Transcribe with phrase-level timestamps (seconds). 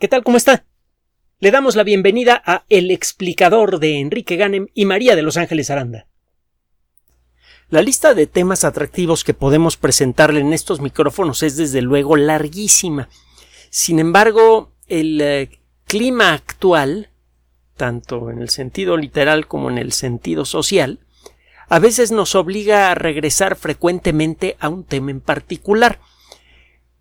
[0.00, 0.24] ¿Qué tal?
[0.24, 0.64] ¿Cómo está?
[1.38, 5.70] Le damos la bienvenida a El explicador de Enrique Ganem y María de Los Ángeles
[5.70, 6.08] Aranda.
[7.68, 13.08] La lista de temas atractivos que podemos presentarle en estos micrófonos es desde luego larguísima.
[13.70, 17.10] Sin embargo, el eh, clima actual,
[17.76, 20.98] tanto en el sentido literal como en el sentido social,
[21.68, 26.00] a veces nos obliga a regresar frecuentemente a un tema en particular.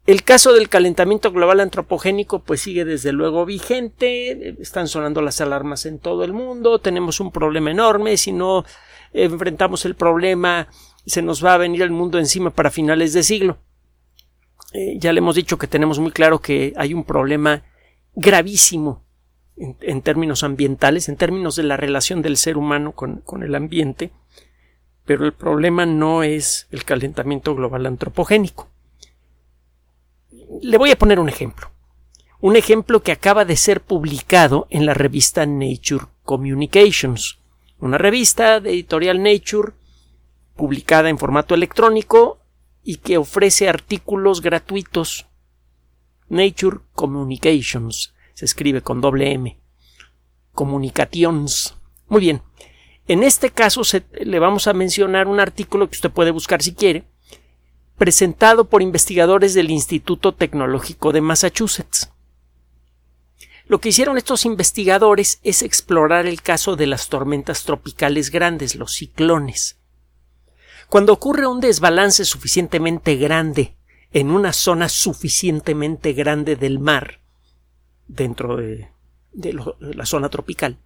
[0.06, 5.86] El caso del calentamiento global antropogénico pues sigue desde luego vigente, están sonando las alarmas
[5.86, 8.66] en todo el mundo, tenemos un problema enorme, si no
[9.14, 10.68] enfrentamos el problema
[11.06, 13.58] se nos va a venir el mundo encima para finales de siglo.
[14.74, 17.64] Eh, ya le hemos dicho que tenemos muy claro que hay un problema
[18.16, 19.06] gravísimo
[19.56, 24.12] en, términos ambientales, en términos de la relación del ser humano con, con el ambiente,
[25.06, 28.73] pero el problema no es el calentamiento global antropogénico.
[30.62, 31.72] Le voy a poner un ejemplo.
[32.40, 37.40] Un ejemplo que acaba de ser publicado en la revista Nature Communications,
[37.80, 39.74] una revista de editorial Nature
[40.56, 42.40] publicada en formato electrónico
[42.84, 45.28] y que ofrece artículos gratuitos.
[46.30, 49.58] Nature Communications se escribe con doble M.
[50.54, 51.76] Communications.
[52.08, 52.42] Muy bien.
[53.08, 53.82] En este caso
[54.22, 57.04] le vamos a mencionar un artículo que usted puede buscar si quiere,
[57.98, 62.10] presentado por investigadores del Instituto Tecnológico de Massachusetts.
[63.66, 68.94] Lo que hicieron estos investigadores es explorar el caso de las tormentas tropicales grandes, los
[68.94, 69.78] ciclones.
[70.90, 73.76] Cuando ocurre un desbalance suficientemente grande
[74.12, 77.22] en una zona suficientemente grande del mar,
[78.08, 78.90] dentro de,
[79.80, 80.78] la zona tropical,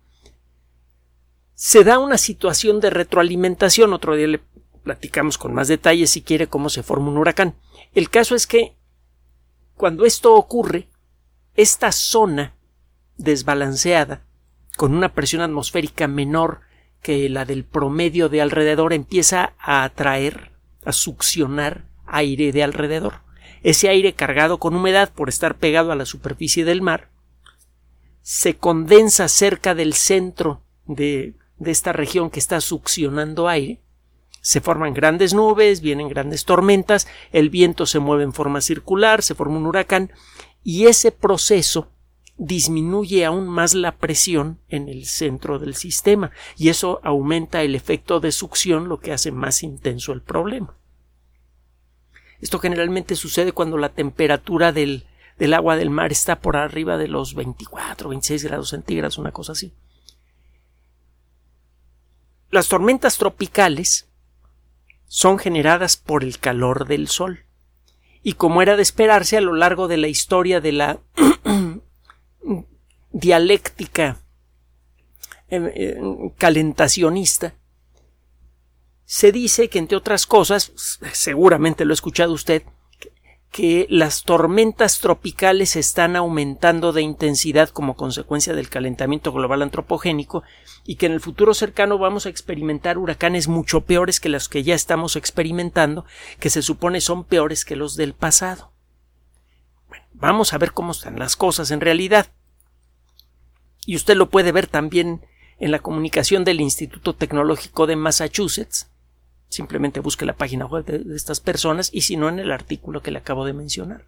[1.56, 3.92] se da una situación de retroalimentación.
[3.92, 4.42] Otro día le
[4.78, 7.56] platicamos con más detalles si quiere cómo se forma un huracán.
[7.94, 8.76] El caso es que
[9.76, 10.90] cuando esto ocurre,
[11.56, 12.56] esta zona
[13.18, 14.26] desbalanceada,
[14.76, 16.62] con una presión atmosférica menor
[17.02, 20.52] que la del promedio de alrededor, empieza a atraer,
[20.86, 23.22] a succionar aire de alrededor.
[23.64, 27.10] Ese aire cargado con humedad por estar pegado a la superficie del mar
[28.22, 33.82] se condensa cerca del centro de, de esta región que está succionando aire
[34.42, 39.36] se forman grandes nubes, vienen grandes tormentas, el viento se mueve en forma circular, se
[39.36, 40.12] forma un huracán
[40.64, 41.90] y ese proceso
[42.38, 48.20] disminuye aún más la presión en el centro del sistema y eso aumenta el efecto
[48.20, 50.76] de succión lo que hace más intenso el problema.
[52.40, 55.08] Esto generalmente sucede cuando la temperatura del,
[55.40, 59.54] del agua del mar está por arriba de los 24, 26 grados centígrados, una cosa
[59.54, 59.74] así.
[62.52, 64.07] Las tormentas tropicales
[65.08, 67.46] son generadas por el calor del Sol.
[68.24, 71.00] Y como era de esperarse a lo largo de la historia de la
[73.12, 74.20] dialéctica
[75.48, 77.56] em, em, calentacionista,
[79.06, 80.74] se dice que, entre otras cosas,
[81.14, 82.64] seguramente lo ha escuchado usted,
[83.52, 90.44] que las tormentas tropicales están aumentando de intensidad como consecuencia del calentamiento global antropogénico
[90.86, 94.64] y que en el futuro cercano vamos a experimentar huracanes mucho peores que los que
[94.64, 96.06] ya estamos experimentando,
[96.40, 98.72] que se supone son peores que los del pasado.
[99.88, 102.28] Bueno, vamos a ver cómo están las cosas en realidad.
[103.86, 105.26] Y usted lo puede ver también
[105.60, 108.92] en la comunicación del Instituto Tecnológico de Massachusetts,
[109.50, 113.12] Simplemente busque la página web de, estas personas y si no en el artículo que
[113.12, 114.06] le acabo de mencionar.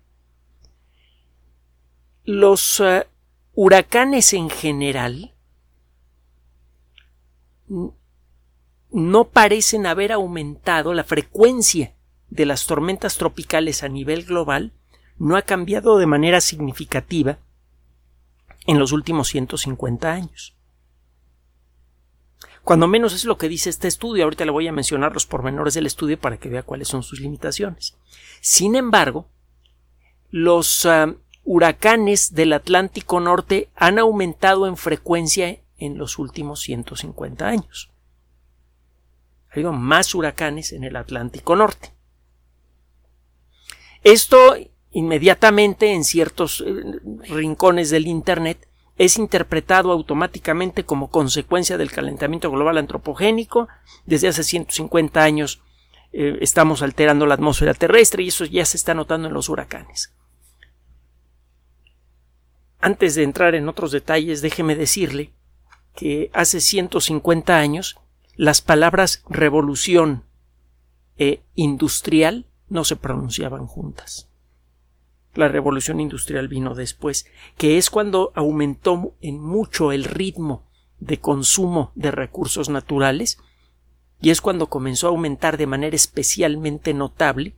[2.24, 3.08] Los eh,
[3.54, 5.34] huracanes en general
[8.92, 11.96] no parecen haber aumentado la frecuencia
[12.30, 14.74] de las tormentas tropicales a nivel global
[15.18, 17.40] no ha cambiado de manera significativa
[18.66, 20.59] en los últimos 150 años.
[22.70, 24.26] Cuando menos es lo que dice este estudio.
[24.26, 27.20] Ahorita le voy a mencionar los pormenores del estudio para que vea cuáles son sus
[27.20, 27.98] limitaciones.
[28.42, 29.28] Sin embargo,
[30.30, 30.88] los
[31.44, 37.90] huracanes del Atlántico Norte han aumentado en frecuencia en los últimos 150 años.
[39.50, 41.92] Ha habido más huracanes en el Atlántico Norte.
[44.04, 44.56] Esto
[44.92, 47.00] inmediatamente en ciertos eh,
[47.30, 48.69] rincones del Internet
[49.00, 53.70] es interpretado automáticamente como consecuencia del calentamiento global antropogénico.
[54.06, 55.62] Desde hace 150 años
[56.12, 60.14] eh, estamos alterando la atmósfera terrestre y eso ya se está notando en los huracanes.
[62.82, 65.32] Antes de entrar en otros detalles, déjeme decirle
[65.96, 67.98] que hace 150 años
[68.36, 70.26] las palabras revolución
[71.18, 74.29] e industrial no se pronunciaban juntas.
[75.40, 77.26] La revolución industrial vino después,
[77.56, 80.68] que es cuando aumentó en mucho el ritmo
[81.00, 83.40] de consumo de recursos naturales
[84.20, 87.56] y es cuando comenzó a aumentar de manera especialmente notable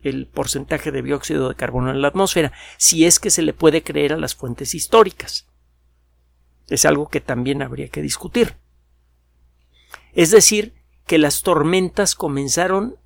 [0.00, 3.84] el porcentaje de dióxido de carbono en la atmósfera, si es que se le puede
[3.84, 5.46] creer a las fuentes históricas.
[6.66, 8.56] Es algo que también habría que discutir.
[10.12, 10.74] Es decir,
[11.06, 12.96] que las tormentas comenzaron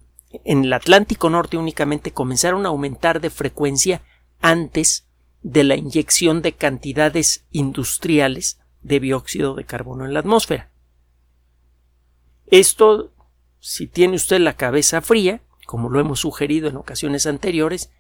[0.45, 4.03] en el Atlántico Norte únicamente comenzaron a aumentar de frecuencia
[4.41, 5.07] antes
[5.43, 10.71] de la inyección de cantidades industriales de dióxido de carbono en la atmósfera.
[12.47, 13.13] Esto,
[13.61, 17.91] si tiene usted la cabeza fría, como lo hemos sugerido en ocasiones anteriores,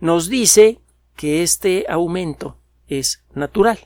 [0.00, 0.80] nos dice
[1.16, 2.58] que este aumento
[2.88, 3.78] es natural,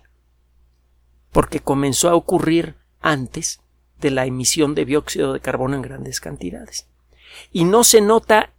[1.30, 3.60] porque comenzó a ocurrir antes
[4.00, 6.88] de la emisión de dióxido de carbono en grandes cantidades.
[7.52, 8.52] Y no se nota,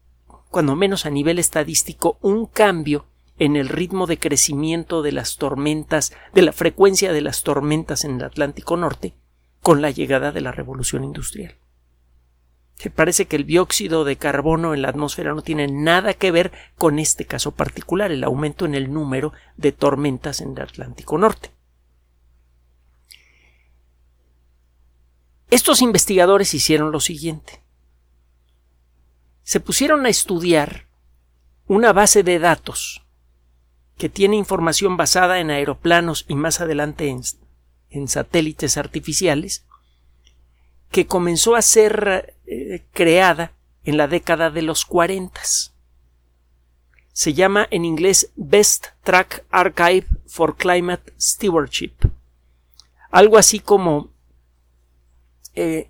[0.50, 3.06] cuando menos a nivel estadístico, un cambio
[3.38, 8.16] en el ritmo de crecimiento de las tormentas, de la frecuencia de las tormentas en
[8.16, 9.14] el Atlántico Norte,
[9.62, 11.56] con la llegada de la revolución industrial.
[12.76, 16.54] Se parece que el dióxido de carbono en la atmósfera no tiene nada que ver
[16.78, 21.52] con este caso particular, el aumento en el número de tormentas en el Atlántico Norte.
[25.50, 27.62] Estos investigadores hicieron lo siguiente.
[29.50, 30.86] Se pusieron a estudiar
[31.66, 33.04] una base de datos
[33.98, 37.24] que tiene información basada en aeroplanos y más adelante en,
[37.90, 39.66] en satélites artificiales,
[40.92, 43.54] que comenzó a ser eh, creada
[43.86, 45.42] en la década de los 40.
[47.12, 51.96] Se llama en inglés Best Track Archive for Climate Stewardship.
[53.10, 54.12] Algo así como
[55.56, 55.90] eh,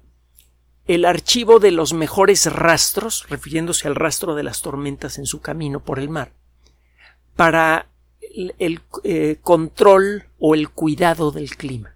[0.90, 5.84] el archivo de los mejores rastros, refiriéndose al rastro de las tormentas en su camino
[5.84, 6.34] por el mar,
[7.36, 7.92] para
[8.58, 11.96] el, eh, control o el cuidado del clima.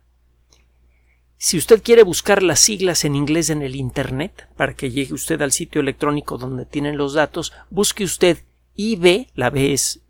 [1.38, 5.42] Si usted quiere buscar las siglas en inglés en el Internet, para que llegue usted
[5.42, 8.44] al sitio electrónico donde tienen los datos, busque usted
[8.75, 10.01] IB, la B es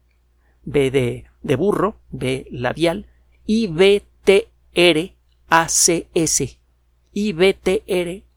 [0.63, 3.07] B de, de burro, B labial,
[3.45, 4.43] IBTRACS.
[7.13, 8.32] IBTRACS.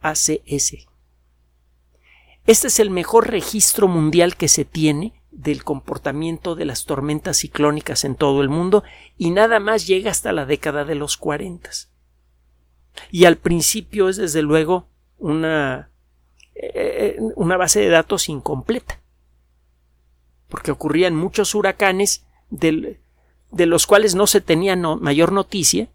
[2.47, 8.05] Este es el mejor registro mundial que se tiene del comportamiento de las tormentas ciclónicas
[8.05, 8.85] en todo el mundo
[9.19, 11.71] y nada más llega hasta la década de los 40.
[13.11, 14.89] Y al principio es desde luego
[15.19, 15.91] una,
[16.55, 19.01] eh, una base de datos incompleta,
[20.49, 22.97] porque ocurrían muchos huracanes de
[23.67, 25.89] los cuales no se tenía mayor noticia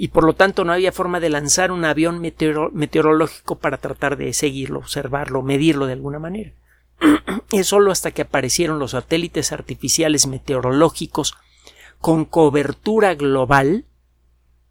[0.00, 4.32] y por lo tanto no había forma de lanzar un avión meteorológico para tratar de
[4.32, 6.52] seguirlo, observarlo, medirlo de alguna manera.
[7.50, 11.34] es solo hasta que aparecieron los satélites artificiales meteorológicos
[12.00, 13.86] con cobertura global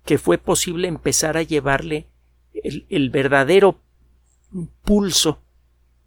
[0.05, 2.07] que fue posible empezar a llevarle
[2.53, 3.81] el, verdadero
[4.85, 5.41] pulso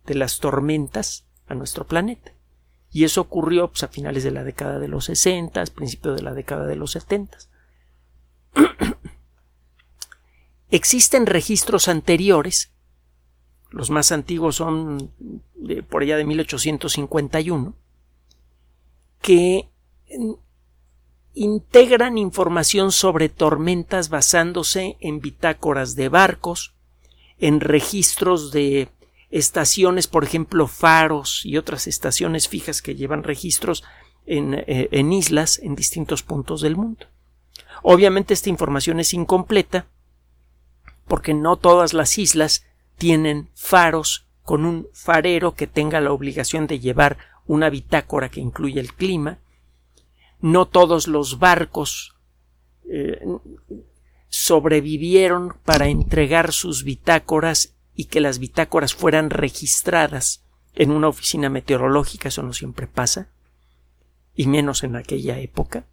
[0.06, 2.32] de las tormentas a nuestro planeta.
[2.90, 6.32] Y eso ocurrió pues, a finales de la década de los 60, principios de la
[6.32, 7.36] década de los 70.
[10.70, 12.72] Existen registros anteriores
[13.70, 15.12] los más antiguos son
[15.88, 17.74] por allá de 1851,
[19.22, 19.68] que
[21.34, 26.74] integran información sobre tormentas basándose en bitácoras de barcos,
[27.38, 28.88] en registros de
[29.30, 33.84] estaciones, por ejemplo, faros y otras estaciones fijas que llevan registros
[34.26, 37.06] en, eh, en islas en distintos puntos del mundo.
[37.82, 39.86] Obviamente esta información es incompleta
[41.10, 42.64] porque no todas las islas
[42.96, 48.78] tienen faros con un farero que tenga la obligación de llevar una bitácora que incluye
[48.78, 49.40] el clima.
[50.40, 52.14] No todos los barcos
[52.88, 53.20] eh,
[54.28, 62.28] sobrevivieron para entregar sus bitácoras y que las bitácoras fueran registradas en una oficina meteorológica,
[62.28, 63.30] eso no siempre pasa,
[64.36, 65.86] y menos en aquella época.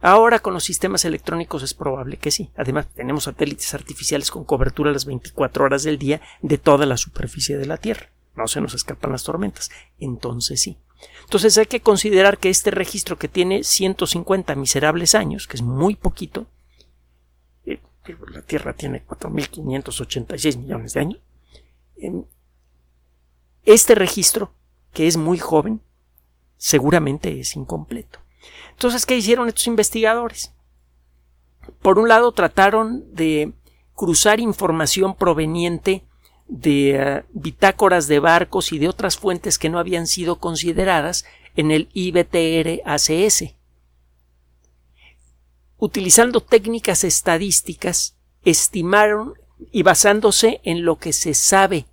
[0.00, 2.50] Ahora con los sistemas electrónicos es probable que sí.
[2.56, 7.56] Además, tenemos satélites artificiales con cobertura las 24 horas del día de toda la superficie
[7.56, 8.10] de la Tierra.
[8.34, 9.70] No se nos escapan las tormentas.
[9.98, 10.76] Entonces sí.
[11.24, 15.94] Entonces hay que considerar que este registro que tiene 150 miserables años, que es muy
[15.94, 16.46] poquito,
[17.64, 17.80] eh,
[18.32, 21.20] la Tierra tiene 4.586 millones de años,
[21.96, 22.24] em,
[23.64, 24.52] este registro,
[24.92, 25.80] que es muy joven,
[26.56, 28.20] seguramente es incompleto.
[28.76, 30.52] Entonces, ¿qué hicieron estos investigadores?
[31.80, 33.54] Por un lado, trataron de
[33.94, 36.04] cruzar información proveniente
[36.46, 41.24] de eh, bitácoras de barcos y de otras fuentes que no habían sido consideradas
[41.56, 43.54] en el IBTR ACS.
[45.78, 49.36] Utilizando técnicas estadísticas, estimaron
[49.72, 51.86] y basándose en lo que se sabe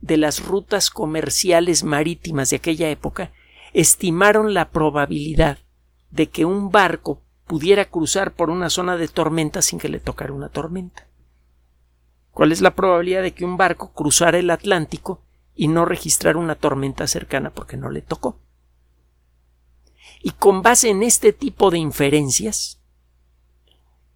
[0.00, 3.32] de las rutas comerciales marítimas de aquella época,
[3.74, 5.58] estimaron la probabilidad
[6.12, 10.32] de que un barco pudiera cruzar por una zona de tormenta sin que le tocara
[10.32, 11.08] una tormenta.
[12.30, 15.20] ¿Cuál es la probabilidad de que un barco cruzara el Atlántico
[15.54, 18.38] y no registrara una tormenta cercana porque no le tocó?
[20.22, 22.80] Y con base en este tipo de inferencias,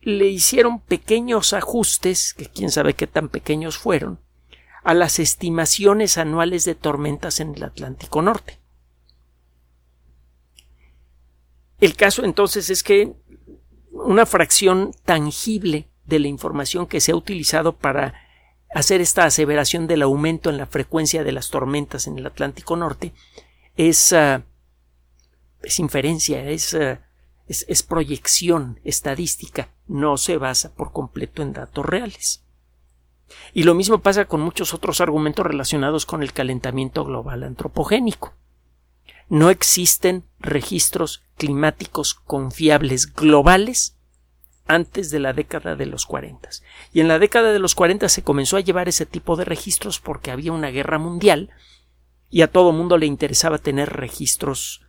[0.01, 4.21] le hicieron pequeños ajustes, que quién sabe qué tan pequeños fueron,
[4.85, 8.61] a las estimaciones anuales de tormentas en el Atlántico Norte.
[11.81, 13.13] El caso entonces es que
[13.93, 18.15] una fracción tangible de la información que se ha utilizado para
[18.75, 23.13] hacer esta aseveración del aumento en la frecuencia de las tormentas en el Atlántico Norte
[23.77, 24.45] es, ah,
[25.63, 26.75] es inferencia, ah, es,
[27.47, 32.43] es proyección estadística, no se basa por completo en datos reales.
[33.53, 38.35] Y lo mismo pasa con muchos otros argumentos relacionados con el calentamiento global antropogénico.
[39.29, 43.97] No existen registros climáticos confiables globales
[44.67, 46.49] antes de la década de los 40.
[46.93, 50.01] Y en la década de los 40 se comenzó a llevar ese tipo de registros
[50.01, 51.51] porque había una guerra mundial
[52.31, 54.83] y a todo mundo le interesaba tener registros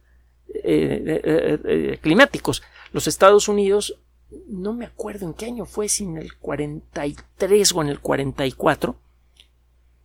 [0.54, 2.64] eh, eh, eh, climáticos.
[2.92, 4.00] Los Estados Unidos,
[4.48, 8.96] no me acuerdo en qué año fue, si en el 43 o en el 44,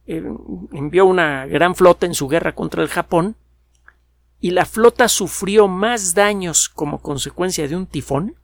[0.04, 3.36] envió una gran flota en su guerra contra el Japón
[4.42, 8.34] y la flota sufrió más daños como consecuencia de un tifón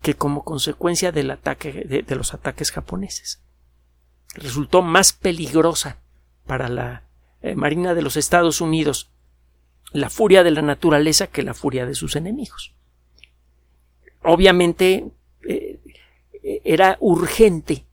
[0.00, 1.72] que como consecuencia del ataque
[2.06, 3.42] de, los ataques japoneses.
[4.34, 5.98] Resultó más peligrosa
[6.46, 7.02] para la
[7.42, 9.10] eh, Marina de los Estados Unidos
[9.90, 12.72] la furia de la naturaleza que la furia de sus enemigos.
[14.22, 15.10] Obviamente
[15.48, 15.80] eh,
[16.62, 17.84] era urgente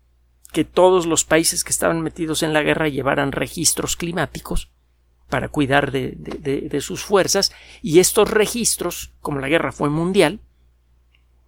[0.51, 4.69] que todos los países que estaban metidos en la guerra llevaran registros climáticos
[5.33, 10.41] para cuidar de, sus fuerzas y estos registros, como la guerra fue mundial,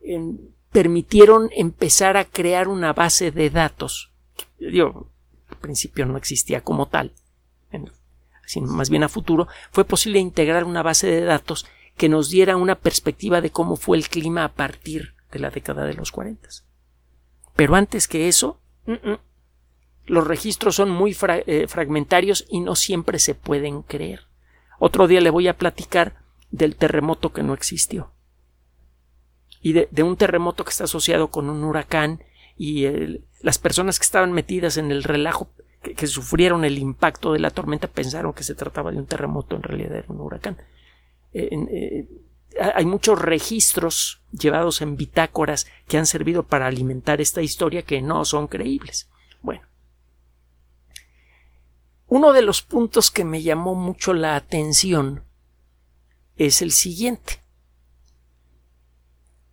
[0.01, 0.39] en,
[0.71, 4.11] permitieron empezar a crear una base de datos.
[4.57, 5.11] Digo,
[5.51, 7.13] al principio no existía como tal,
[8.47, 12.57] sino más bien a futuro, fue posible integrar una base de datos que nos diera
[12.57, 16.49] una perspectiva de cómo fue el clima a partir de la década de los 40.
[17.55, 18.59] Pero antes que eso,
[20.05, 24.21] los registros son muy eh, fragmentarios y no siempre se pueden creer.
[24.79, 26.17] Otro día le voy a platicar
[26.51, 28.11] del terremoto que no existió
[29.65, 32.23] y de, un terremoto que está asociado con un huracán
[32.55, 32.85] y
[33.41, 35.49] las personas que estaban metidas en el relajo
[35.81, 39.63] que, sufrieron el impacto de la tormenta pensaron que se trataba de un terremoto, en
[39.63, 40.57] realidad era un huracán.
[41.33, 42.07] Eh, eh,
[42.75, 48.23] hay muchos registros llevados en bitácoras que han servido para alimentar esta historia que no
[48.23, 49.09] son creíbles.
[52.07, 55.23] Uno de los puntos que me llamó mucho la atención
[56.37, 57.41] es el siguiente.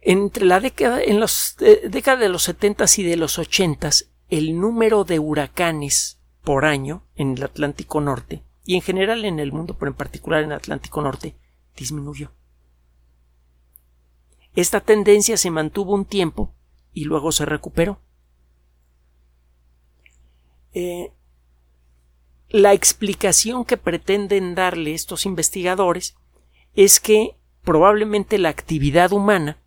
[0.01, 3.91] Entre la década, en eh, décadas de los 70 y de los 80
[4.29, 9.53] el número de huracanes por año en el Atlántico Norte y en general en el
[9.53, 11.37] mundo, pero en particular en el Atlántico Norte,
[11.77, 12.33] disminuyó.
[14.55, 16.55] Esta tendencia se mantuvo un tiempo
[16.93, 18.01] y luego se recuperó.
[20.75, 21.13] Eh,
[22.53, 26.17] la explicación que pretenden darle estos investigadores
[26.75, 29.59] es que probablemente la actividad humana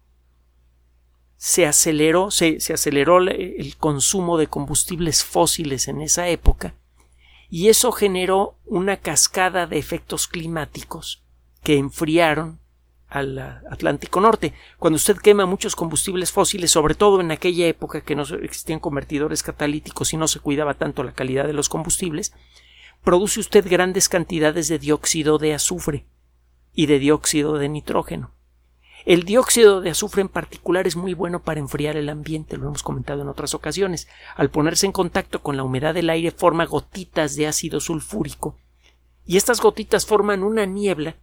[1.35, 6.75] se aceleró, se, aceleró el consumo de combustibles fósiles en esa época
[7.49, 11.23] y eso generó una cascada de efectos climáticos
[11.63, 12.59] que enfriaron
[13.07, 14.53] al Atlántico Norte.
[14.77, 19.41] Cuando usted quema muchos combustibles fósiles, sobre todo en aquella época que no existían convertidores
[19.41, 22.33] catalíticos y no se cuidaba tanto la calidad de los combustibles,
[23.05, 26.05] produce usted grandes cantidades de dióxido de azufre
[26.73, 28.31] y de dióxido de nitrógeno.
[29.05, 32.81] El dióxido de azufre en particular es muy bueno para enfriar el ambiente, lo hemos
[32.81, 34.07] comentado en otras ocasiones.
[34.35, 38.57] Al ponerse en contacto con la humedad del aire forma gotitas de ácido sulfúrico
[39.23, 41.15] y estas gotitas forman una niebla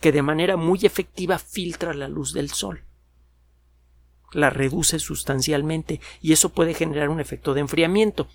[0.00, 2.84] que de manera muy efectiva filtra la luz del sol.
[4.32, 8.28] La reduce sustancialmente y eso puede generar un efecto de enfriamiento.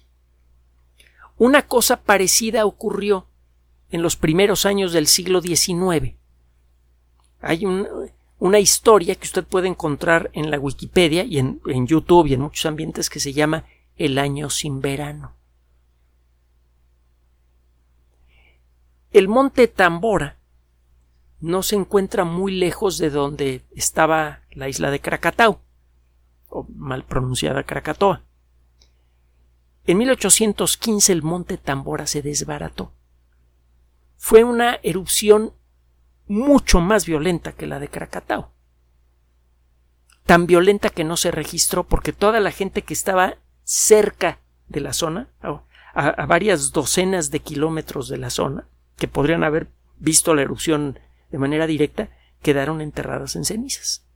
[1.37, 3.27] Una cosa parecida ocurrió
[3.89, 6.15] en los primeros años del siglo XIX.
[7.41, 7.65] Hay
[8.39, 12.41] una historia que usted puede encontrar en la Wikipedia y en, en, YouTube y en
[12.41, 13.65] muchos ambientes que se llama
[13.95, 15.33] El año sin verano.
[19.11, 20.37] El monte Tambora
[21.39, 25.59] no se encuentra muy lejos de donde estaba la isla de Krakatau,
[26.49, 28.26] o mal pronunciada Krakatoa.
[29.87, 32.91] En 1815 el monte Tambora se desbarató.
[34.17, 35.53] Fue una erupción
[36.27, 38.49] mucho más violenta que la de Krakatau.
[40.25, 44.91] Tan violenta que no se registró porque toda la gente que estaba cerca de la
[44.91, 45.63] zona, a,
[45.93, 48.67] a varias docenas de kilómetros de la zona,
[48.97, 50.99] que podrían haber visto la erupción
[51.31, 52.09] de manera directa,
[52.41, 54.06] quedaron enterradas en cenizas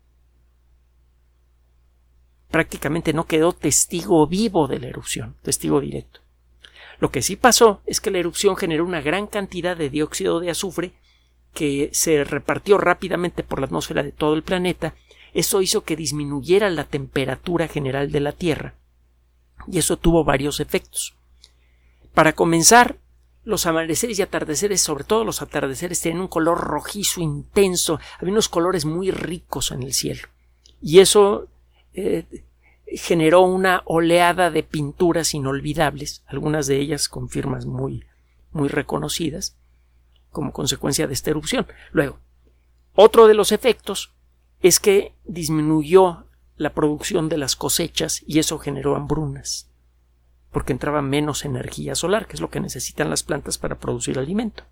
[2.52, 6.20] prácticamente no quedó testigo vivo de la erupción, testigo directo.
[7.00, 10.52] Lo que sí pasó es que la erupción generó una gran cantidad de dióxido de
[10.52, 10.94] azufre
[11.54, 14.94] que se repartió rápidamente por la atmósfera de todo el planeta.
[15.34, 18.76] Eso hizo que disminuyera la temperatura general de la Tierra.
[19.68, 21.16] Y eso tuvo varios efectos.
[22.14, 22.98] Para comenzar,
[23.44, 28.50] los amaneceres y atardeceres, sobre todo los atardeceres, tenían un color rojizo intenso, había unos
[28.50, 30.28] colores muy ricos en el cielo.
[30.82, 31.48] Y eso
[31.94, 32.26] eh,
[32.88, 38.06] generó una oleada de pinturas inolvidables, algunas de ellas con firmas muy,
[38.52, 39.58] muy reconocidas,
[40.30, 41.68] como consecuencia de esta erupción.
[41.92, 42.20] Luego,
[42.94, 44.14] otro de los efectos
[44.62, 46.26] es que disminuyó
[46.58, 49.70] la producción de las cosechas y eso generó hambrunas,
[50.52, 54.64] porque entraba menos energía solar, que es lo que necesitan las plantas para producir alimento.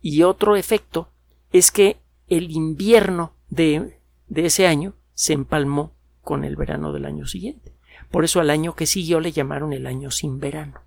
[0.00, 1.10] Y otro efecto
[1.52, 5.90] es que el invierno de, de ese año se empalmó
[6.22, 7.74] con el verano del año siguiente.
[8.08, 10.80] Por eso al año que siguió le llamaron el año sin verano.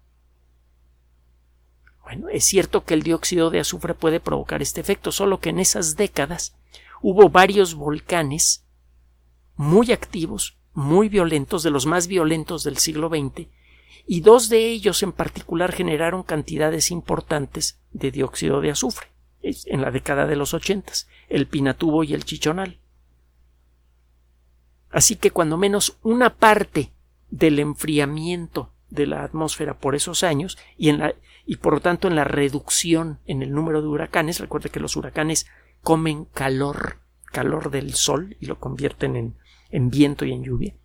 [2.02, 5.60] Bueno, es cierto que el dióxido de azufre puede provocar este efecto, solo que en
[5.60, 6.56] esas décadas
[7.02, 8.66] hubo varios volcanes
[9.58, 13.50] muy activos, muy violentos, de los más violentos del siglo XX,
[14.08, 19.08] y dos de ellos en particular generaron cantidades importantes de dióxido de azufre
[19.42, 22.81] en la década de los ochentas, el Pinatubo y el Chichonal.
[24.92, 26.92] Así que cuando menos una parte
[27.30, 32.08] del enfriamiento de la atmósfera por esos años y, en la, y por lo tanto
[32.08, 35.48] en la reducción en el número de huracanes, recuerde que los huracanes
[35.82, 39.36] comen calor, calor del sol y lo convierten en,
[39.70, 40.76] en viento y en lluvia.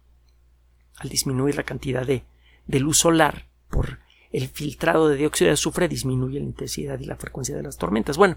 [0.99, 2.25] Al disminuir la cantidad de,
[2.67, 3.99] de luz solar por
[4.31, 8.17] el filtrado de dióxido de azufre disminuye la intensidad y la frecuencia de las tormentas.
[8.17, 8.37] Bueno,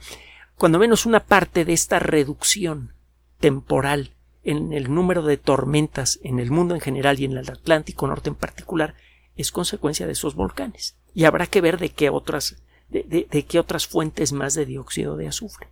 [0.58, 2.94] cuando menos una parte de esta reducción
[3.39, 4.15] temporal
[4.50, 8.30] en el número de tormentas en el mundo en general y en el Atlántico Norte
[8.30, 8.96] en particular
[9.36, 10.98] es consecuencia de esos volcanes.
[11.14, 15.28] Y habrá que ver de qué otras, de, qué otras fuentes más de dióxido de
[15.28, 15.68] azufre.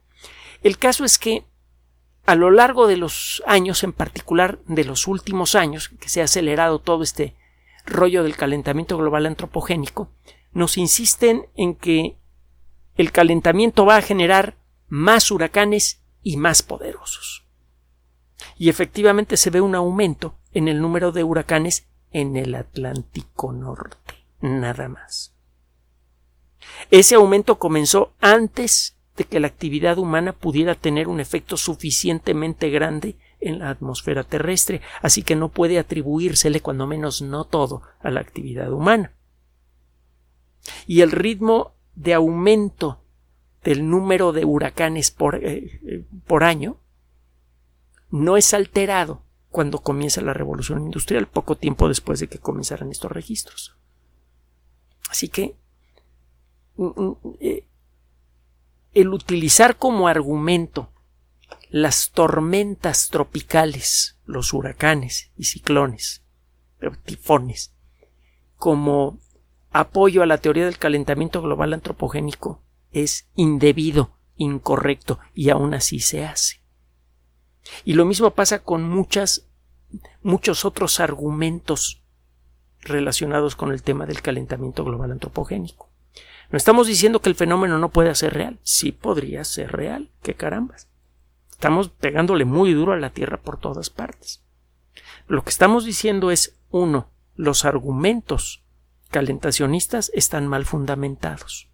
[0.61, 1.43] El caso es que
[2.27, 6.25] a lo largo de los años, en particular de los últimos años, que se ha
[6.25, 7.35] acelerado todo este
[7.83, 10.11] rollo del calentamiento global antropogénico,
[10.51, 12.15] nos insisten en que
[12.95, 14.55] el calentamiento va a generar
[14.87, 17.46] más huracanes y más poderosos
[18.57, 24.15] y efectivamente se ve un aumento en el número de huracanes en el Atlántico Norte,
[24.41, 25.33] nada más.
[26.89, 33.15] Ese aumento comenzó antes de que la actividad humana pudiera tener un efecto suficientemente grande
[33.39, 38.19] en la atmósfera terrestre, así que no puede atribuírsele, cuando menos no todo, a la
[38.19, 39.13] actividad humana.
[40.85, 43.01] Y el ritmo de aumento
[43.63, 46.77] del número de huracanes por, eh, eh, por año
[48.09, 53.11] no es alterado cuando comienza la revolución industrial, poco tiempo después de que comenzaran estos
[53.11, 53.75] registros.
[55.09, 55.55] Así que
[56.75, 57.65] mm, mm, eh,
[58.93, 60.91] el utilizar como argumento
[61.69, 66.23] las tormentas tropicales, los huracanes y ciclones,
[67.03, 67.73] tifones,
[68.55, 69.19] como
[69.71, 76.25] apoyo a la teoría del calentamiento global antropogénico es indebido, incorrecto y aún así se
[76.25, 76.61] hace.
[77.83, 79.45] Y lo mismo pasa con muchos
[80.65, 82.01] otros argumentos
[82.81, 85.89] relacionados con el tema del calentamiento global antropogénico.
[86.49, 88.59] No estamos diciendo que el fenómeno no pueda ser real.
[88.63, 90.11] Sí podría ser real.
[90.23, 90.87] ¡Qué carambas!
[91.51, 94.43] Estamos pegándole muy duro a la Tierra por todas partes.
[95.27, 98.63] Lo que estamos diciendo es, uno, los argumentos
[99.09, 101.67] calentacionistas están mal fundamentados.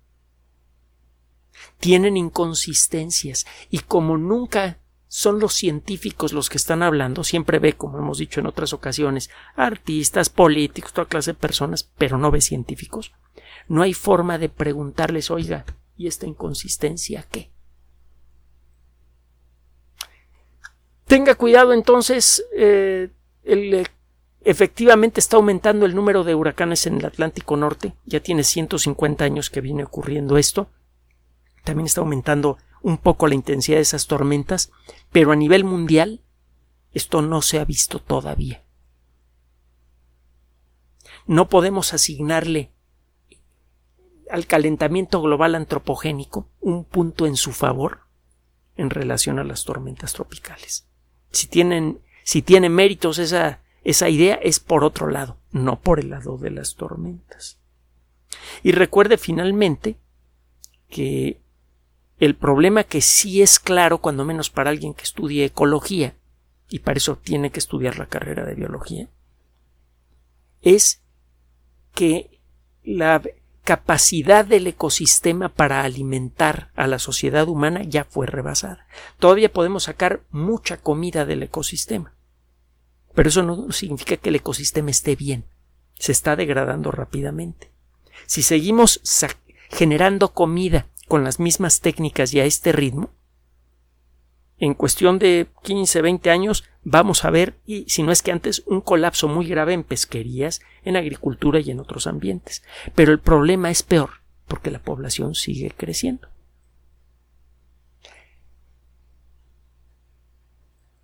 [1.80, 4.80] Tienen inconsistencias y como nunca
[5.16, 9.30] son los científicos los que están hablando, siempre ve, como hemos dicho en otras ocasiones,
[9.56, 13.14] artistas, políticos, toda clase de personas, pero no ve científicos.
[13.68, 17.52] No hay forma de preguntarles, oiga, ¿y esta inconsistencia qué?
[21.06, 23.12] Tenga cuidado entonces, eh,
[23.44, 23.86] eh,
[24.42, 29.52] efectivamente está aumentando el número de huracanes en el Atlántico Norte, ya tiene 150 años
[29.52, 30.72] que viene ocurriendo esto,
[31.64, 34.72] también está aumentando un poco la intensidad de esas tormentas,
[35.12, 36.22] pero a nivel mundial
[36.92, 38.64] esto no se ha visto todavía.
[41.26, 42.72] No podemos asignarle
[44.30, 48.02] al calentamiento global antropogénico un punto en su favor
[48.76, 50.86] en relación a las tormentas tropicales.
[51.32, 56.10] Si tienen, si tiene méritos esa, esa idea es por otro lado, no por el
[56.10, 57.60] lado de las tormentas.
[58.62, 59.98] Y recuerde finalmente
[60.90, 61.43] que
[62.20, 66.16] el problema que sí es claro, cuando menos para alguien que estudie ecología,
[66.70, 69.10] y para eso tiene que estudiar la carrera de biología,
[70.62, 71.02] es
[71.94, 72.40] que
[72.84, 73.22] la
[73.64, 78.88] capacidad del ecosistema para alimentar a la sociedad humana ya fue rebasada.
[79.20, 82.14] Todavía podemos sacar mucha comida del ecosistema,
[83.14, 85.46] pero eso no significa que el ecosistema esté bien.
[85.96, 87.72] Se está degradando rápidamente.
[88.26, 89.02] Si seguimos
[89.70, 93.12] generando comida con las mismas técnicas y a este ritmo,
[94.58, 98.64] en cuestión de 15, 20 años vamos a ver, y si no es que antes,
[98.66, 102.64] un colapso muy grave en pesquerías, en agricultura y en otros ambientes.
[102.96, 106.30] Pero el problema es peor, porque la población sigue creciendo.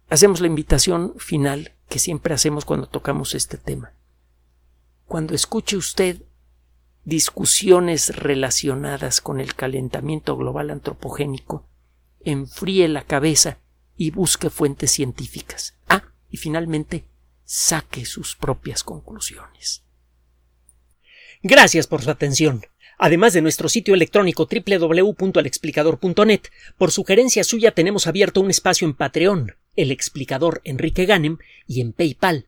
[0.10, 3.94] Hacemos la invitación final que siempre hacemos cuando tocamos este tema.
[5.06, 6.22] Cuando escuche usted
[7.10, 11.68] discusiones relacionadas con el calentamiento global antropogénico,
[12.22, 13.60] enfríe la cabeza
[13.98, 15.76] y busque fuentes científicas.
[15.90, 17.06] Ah, y finalmente,
[17.44, 19.84] saque sus propias conclusiones.
[21.42, 22.62] Gracias por su atención.
[22.98, 26.42] Además de nuestro sitio electrónico www.alexplicador.net,
[26.78, 31.94] por sugerencia suya tenemos abierto un espacio en Patreon, el explicador Enrique Ganem, y en
[31.94, 32.48] PayPal,